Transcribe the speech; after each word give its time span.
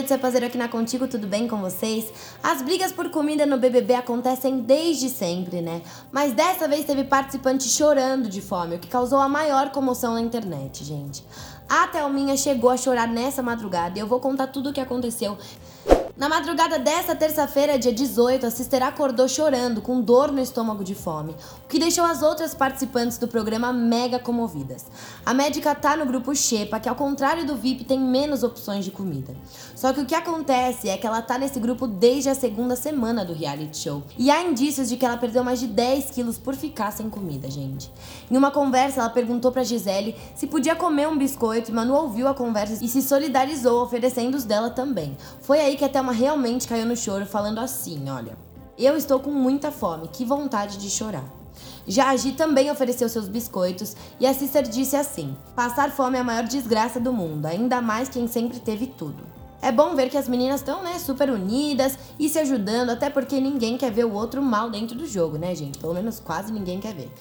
gente, 0.00 0.08
Cepazeiro 0.08 0.46
aqui 0.46 0.56
na 0.56 0.68
Contigo, 0.68 1.06
tudo 1.06 1.26
bem 1.26 1.46
com 1.46 1.58
vocês? 1.58 2.10
As 2.42 2.62
brigas 2.62 2.90
por 2.90 3.10
comida 3.10 3.44
no 3.44 3.58
BBB 3.58 3.94
acontecem 3.94 4.60
desde 4.60 5.10
sempre, 5.10 5.60
né? 5.60 5.82
Mas 6.10 6.32
dessa 6.32 6.66
vez 6.66 6.84
teve 6.86 7.04
participante 7.04 7.68
chorando 7.68 8.28
de 8.28 8.40
fome, 8.40 8.76
o 8.76 8.78
que 8.78 8.88
causou 8.88 9.18
a 9.18 9.28
maior 9.28 9.70
comoção 9.70 10.14
na 10.14 10.20
internet, 10.20 10.84
gente. 10.84 11.22
A 11.68 11.86
Thelminha 11.86 12.36
chegou 12.36 12.70
a 12.70 12.76
chorar 12.76 13.06
nessa 13.06 13.42
madrugada 13.42 13.98
e 13.98 14.00
eu 14.00 14.06
vou 14.06 14.20
contar 14.20 14.46
tudo 14.46 14.70
o 14.70 14.72
que 14.72 14.80
aconteceu 14.80 15.36
na 16.16 16.28
madrugada 16.28 16.78
desta 16.78 17.14
terça-feira, 17.14 17.78
dia 17.78 17.92
18, 17.92 18.44
a 18.44 18.50
Sister 18.50 18.82
acordou 18.82 19.28
chorando, 19.28 19.80
com 19.80 20.00
dor 20.00 20.32
no 20.32 20.40
estômago 20.40 20.82
de 20.82 20.94
fome, 20.94 21.34
o 21.64 21.68
que 21.68 21.78
deixou 21.78 22.04
as 22.04 22.22
outras 22.22 22.54
participantes 22.54 23.16
do 23.16 23.28
programa 23.28 23.72
mega 23.72 24.18
comovidas. 24.18 24.86
A 25.24 25.32
médica 25.32 25.74
tá 25.74 25.96
no 25.96 26.04
grupo 26.04 26.34
Xepa, 26.34 26.80
que 26.80 26.88
ao 26.88 26.94
contrário 26.94 27.46
do 27.46 27.56
VIP 27.56 27.84
tem 27.84 27.98
menos 27.98 28.42
opções 28.42 28.84
de 28.84 28.90
comida. 28.90 29.34
Só 29.74 29.92
que 29.92 30.00
o 30.00 30.06
que 30.06 30.14
acontece 30.14 30.88
é 30.88 30.96
que 30.96 31.06
ela 31.06 31.22
tá 31.22 31.38
nesse 31.38 31.60
grupo 31.60 31.86
desde 31.86 32.28
a 32.28 32.34
segunda 32.34 32.76
semana 32.76 33.24
do 33.24 33.32
reality 33.32 33.78
show. 33.78 34.02
E 34.18 34.30
há 34.30 34.42
indícios 34.42 34.88
de 34.88 34.96
que 34.96 35.06
ela 35.06 35.16
perdeu 35.16 35.44
mais 35.44 35.60
de 35.60 35.68
10 35.68 36.10
quilos 36.10 36.38
por 36.38 36.54
ficar 36.54 36.90
sem 36.90 37.08
comida, 37.08 37.50
gente. 37.50 37.90
Em 38.30 38.36
uma 38.36 38.50
conversa, 38.50 39.00
ela 39.00 39.10
perguntou 39.10 39.52
pra 39.52 39.64
Gisele 39.64 40.16
se 40.34 40.46
podia 40.46 40.74
comer 40.74 41.08
um 41.08 41.16
biscoito 41.16 41.70
e 41.70 41.74
Manu 41.74 41.94
ouviu 41.94 42.28
a 42.28 42.34
conversa 42.34 42.84
e 42.84 42.88
se 42.88 43.00
solidarizou, 43.00 43.82
oferecendo 43.82 44.36
os 44.36 44.44
dela 44.44 44.70
também. 44.70 45.16
Foi 45.40 45.60
aí 45.60 45.76
que 45.76 45.84
até 45.84 45.99
uma 46.00 46.12
realmente 46.12 46.68
caiu 46.68 46.86
no 46.86 46.96
choro, 46.96 47.26
falando 47.26 47.58
assim: 47.58 48.08
Olha, 48.08 48.36
eu 48.78 48.96
estou 48.96 49.20
com 49.20 49.30
muita 49.30 49.70
fome, 49.70 50.08
que 50.08 50.24
vontade 50.24 50.78
de 50.78 50.88
chorar. 50.88 51.24
Já 51.86 52.10
a 52.10 52.16
Gi 52.16 52.32
também 52.32 52.70
ofereceu 52.70 53.08
seus 53.08 53.28
biscoitos 53.28 53.96
e 54.18 54.26
a 54.26 54.34
Sister 54.34 54.62
disse 54.62 54.96
assim: 54.96 55.36
Passar 55.54 55.90
fome 55.90 56.16
é 56.16 56.20
a 56.20 56.24
maior 56.24 56.44
desgraça 56.44 57.00
do 57.00 57.12
mundo, 57.12 57.46
ainda 57.46 57.80
mais 57.80 58.08
quem 58.08 58.26
sempre 58.26 58.60
teve 58.60 58.86
tudo. 58.86 59.22
É 59.62 59.70
bom 59.70 59.94
ver 59.94 60.08
que 60.08 60.16
as 60.16 60.26
meninas 60.26 60.60
estão, 60.60 60.82
né, 60.82 60.98
super 60.98 61.28
unidas 61.28 61.98
e 62.18 62.28
se 62.28 62.38
ajudando, 62.38 62.90
até 62.90 63.10
porque 63.10 63.38
ninguém 63.40 63.76
quer 63.76 63.92
ver 63.92 64.06
o 64.06 64.12
outro 64.14 64.40
mal 64.40 64.70
dentro 64.70 64.96
do 64.96 65.06
jogo, 65.06 65.36
né, 65.36 65.54
gente? 65.54 65.78
Pelo 65.78 65.92
menos 65.92 66.18
quase 66.18 66.50
ninguém 66.50 66.80
quer 66.80 66.94
ver. 66.94 67.12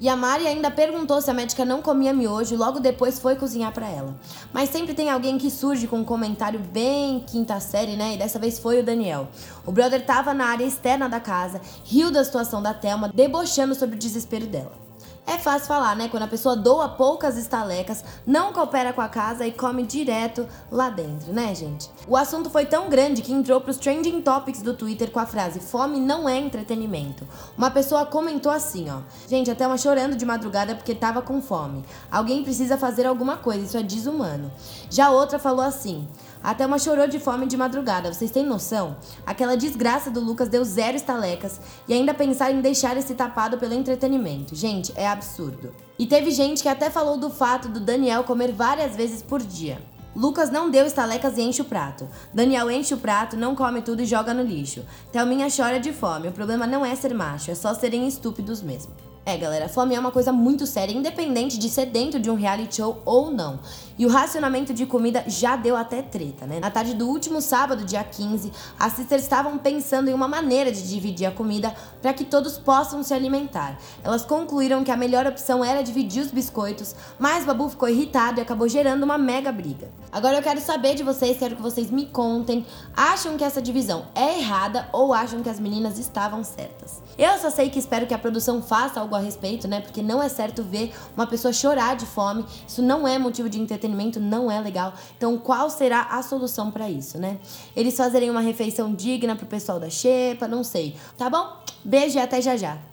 E 0.00 0.08
a 0.08 0.14
Mari 0.14 0.46
ainda 0.46 0.70
perguntou 0.70 1.20
se 1.20 1.28
a 1.28 1.34
médica 1.34 1.64
não 1.64 1.82
comia 1.82 2.12
miojo 2.12 2.54
e 2.54 2.56
logo 2.56 2.78
depois 2.78 3.18
foi 3.18 3.34
cozinhar 3.34 3.72
para 3.72 3.88
ela. 3.88 4.14
Mas 4.52 4.70
sempre 4.70 4.94
tem 4.94 5.10
alguém 5.10 5.36
que 5.38 5.50
surge 5.50 5.88
com 5.88 5.98
um 5.98 6.04
comentário 6.04 6.60
bem 6.60 7.18
quinta 7.26 7.58
série, 7.58 7.96
né? 7.96 8.14
E 8.14 8.16
dessa 8.16 8.38
vez 8.38 8.60
foi 8.60 8.80
o 8.80 8.84
Daniel. 8.84 9.26
O 9.66 9.72
brother 9.72 10.06
tava 10.06 10.32
na 10.32 10.46
área 10.46 10.64
externa 10.64 11.08
da 11.08 11.18
casa, 11.18 11.60
riu 11.84 12.12
da 12.12 12.22
situação 12.22 12.62
da 12.62 12.72
Thelma, 12.72 13.10
debochando 13.12 13.74
sobre 13.74 13.96
o 13.96 13.98
desespero 13.98 14.46
dela. 14.46 14.87
É 15.30 15.36
fácil 15.36 15.68
falar, 15.68 15.94
né? 15.94 16.08
Quando 16.08 16.22
a 16.22 16.26
pessoa 16.26 16.56
doa 16.56 16.88
poucas 16.88 17.36
estalecas, 17.36 18.02
não 18.26 18.50
coopera 18.50 18.94
com 18.94 19.02
a 19.02 19.10
casa 19.10 19.46
e 19.46 19.52
come 19.52 19.82
direto 19.82 20.48
lá 20.72 20.88
dentro, 20.88 21.34
né, 21.34 21.54
gente? 21.54 21.90
O 22.08 22.16
assunto 22.16 22.48
foi 22.48 22.64
tão 22.64 22.88
grande 22.88 23.20
que 23.20 23.30
entrou 23.30 23.60
pros 23.60 23.76
trending 23.76 24.22
topics 24.22 24.62
do 24.62 24.72
Twitter 24.72 25.10
com 25.10 25.20
a 25.20 25.26
frase: 25.26 25.60
fome 25.60 26.00
não 26.00 26.26
é 26.26 26.38
entretenimento. 26.38 27.28
Uma 27.58 27.70
pessoa 27.70 28.06
comentou 28.06 28.50
assim, 28.50 28.88
ó: 28.88 29.00
Gente, 29.28 29.50
até 29.50 29.66
uma 29.66 29.76
chorando 29.76 30.16
de 30.16 30.24
madrugada 30.24 30.74
porque 30.74 30.94
tava 30.94 31.20
com 31.20 31.42
fome. 31.42 31.84
Alguém 32.10 32.42
precisa 32.42 32.78
fazer 32.78 33.06
alguma 33.06 33.36
coisa, 33.36 33.66
isso 33.66 33.76
é 33.76 33.82
desumano. 33.82 34.50
Já 34.88 35.10
outra 35.10 35.38
falou 35.38 35.62
assim: 35.62 36.08
até 36.42 36.66
uma 36.66 36.78
chorou 36.78 37.06
de 37.06 37.18
fome 37.18 37.46
de 37.46 37.56
madrugada, 37.56 38.12
vocês 38.12 38.30
têm 38.30 38.44
noção? 38.44 38.96
Aquela 39.26 39.56
desgraça 39.56 40.10
do 40.10 40.20
Lucas 40.20 40.48
deu 40.48 40.64
zero 40.64 40.96
estalecas 40.96 41.60
e 41.86 41.92
ainda 41.92 42.14
pensar 42.14 42.50
em 42.50 42.60
deixar 42.60 42.96
esse 42.96 43.14
tapado 43.14 43.58
pelo 43.58 43.74
entretenimento. 43.74 44.54
Gente, 44.54 44.92
é 44.96 45.06
absurdo. 45.06 45.74
E 45.98 46.06
teve 46.06 46.30
gente 46.30 46.62
que 46.62 46.68
até 46.68 46.90
falou 46.90 47.16
do 47.16 47.30
fato 47.30 47.68
do 47.68 47.80
Daniel 47.80 48.24
comer 48.24 48.52
várias 48.52 48.94
vezes 48.94 49.22
por 49.22 49.40
dia. 49.40 49.80
Lucas 50.14 50.50
não 50.50 50.70
deu 50.70 50.86
estalecas 50.86 51.36
e 51.38 51.42
enche 51.42 51.62
o 51.62 51.64
prato. 51.64 52.08
Daniel 52.32 52.70
enche 52.70 52.94
o 52.94 52.98
prato, 52.98 53.36
não 53.36 53.54
come 53.54 53.82
tudo 53.82 54.02
e 54.02 54.06
joga 54.06 54.34
no 54.34 54.42
lixo. 54.42 54.84
Thelminha 55.12 55.48
chora 55.54 55.78
de 55.78 55.92
fome. 55.92 56.28
O 56.28 56.32
problema 56.32 56.66
não 56.66 56.84
é 56.84 56.94
ser 56.96 57.14
macho, 57.14 57.50
é 57.50 57.54
só 57.54 57.74
serem 57.74 58.08
estúpidos 58.08 58.62
mesmo. 58.62 58.92
É, 59.28 59.36
galera, 59.36 59.68
fome 59.68 59.94
é 59.94 60.00
uma 60.00 60.10
coisa 60.10 60.32
muito 60.32 60.66
séria, 60.66 60.90
independente 60.90 61.58
de 61.58 61.68
ser 61.68 61.84
dentro 61.84 62.18
de 62.18 62.30
um 62.30 62.34
reality 62.34 62.76
show 62.76 63.02
ou 63.04 63.30
não. 63.30 63.60
E 63.98 64.06
o 64.06 64.08
racionamento 64.08 64.72
de 64.72 64.86
comida 64.86 65.22
já 65.26 65.54
deu 65.54 65.76
até 65.76 66.00
treta, 66.00 66.46
né? 66.46 66.58
Na 66.58 66.70
tarde 66.70 66.94
do 66.94 67.06
último 67.06 67.42
sábado, 67.42 67.84
dia 67.84 68.02
15, 68.02 68.50
as 68.80 68.94
sisters 68.94 69.24
estavam 69.24 69.58
pensando 69.58 70.08
em 70.08 70.14
uma 70.14 70.26
maneira 70.26 70.72
de 70.72 70.88
dividir 70.88 71.26
a 71.26 71.30
comida 71.30 71.74
para 72.00 72.14
que 72.14 72.24
todos 72.24 72.56
possam 72.56 73.02
se 73.02 73.12
alimentar. 73.12 73.76
Elas 74.02 74.24
concluíram 74.24 74.82
que 74.82 74.90
a 74.90 74.96
melhor 74.96 75.26
opção 75.26 75.62
era 75.62 75.82
dividir 75.82 76.22
os 76.22 76.30
biscoitos, 76.30 76.94
mas 77.18 77.44
Babu 77.44 77.68
ficou 77.68 77.86
irritado 77.86 78.40
e 78.40 78.42
acabou 78.42 78.66
gerando 78.66 79.02
uma 79.02 79.18
mega 79.18 79.52
briga. 79.52 79.90
Agora 80.10 80.38
eu 80.38 80.42
quero 80.42 80.60
saber 80.60 80.94
de 80.94 81.02
vocês, 81.02 81.36
quero 81.36 81.54
que 81.54 81.60
vocês 81.60 81.90
me 81.90 82.06
contem, 82.06 82.64
acham 82.96 83.36
que 83.36 83.44
essa 83.44 83.60
divisão 83.60 84.06
é 84.14 84.38
errada 84.38 84.88
ou 84.90 85.12
acham 85.12 85.42
que 85.42 85.50
as 85.50 85.60
meninas 85.60 85.98
estavam 85.98 86.42
certas? 86.42 87.02
Eu 87.18 87.36
só 87.38 87.50
sei 87.50 87.68
que 87.68 87.78
espero 87.78 88.06
que 88.06 88.14
a 88.14 88.18
produção 88.18 88.62
faça 88.62 89.00
algo 89.00 89.17
a 89.18 89.22
respeito, 89.22 89.68
né? 89.68 89.80
Porque 89.80 90.02
não 90.02 90.22
é 90.22 90.28
certo 90.28 90.62
ver 90.62 90.94
uma 91.16 91.26
pessoa 91.26 91.52
chorar 91.52 91.96
de 91.96 92.06
fome. 92.06 92.44
Isso 92.66 92.80
não 92.82 93.06
é 93.06 93.18
motivo 93.18 93.48
de 93.48 93.60
entretenimento, 93.60 94.18
não 94.18 94.50
é 94.50 94.60
legal. 94.60 94.94
Então, 95.16 95.36
qual 95.38 95.68
será 95.68 96.02
a 96.10 96.22
solução 96.22 96.70
para 96.70 96.88
isso, 96.88 97.18
né? 97.18 97.38
Eles 97.76 97.96
fazerem 97.96 98.30
uma 98.30 98.40
refeição 98.40 98.94
digna 98.94 99.36
pro 99.36 99.46
pessoal 99.46 99.78
da 99.78 99.90
Xepa, 99.90 100.48
não 100.48 100.64
sei. 100.64 100.96
Tá 101.16 101.28
bom? 101.28 101.58
Beijo 101.84 102.18
e 102.18 102.20
até 102.20 102.40
já 102.40 102.56
já. 102.56 102.87